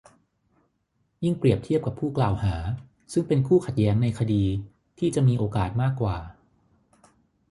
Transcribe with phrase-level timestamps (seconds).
[1.23, 2.55] ยิ่งเปรียบเทียบกับผู้กล่าวหา
[3.13, 4.43] ซึ่งเป็นคู่ขัดแย้งในคดี
[4.99, 6.17] ที่จะมีโอกาสมากกว่า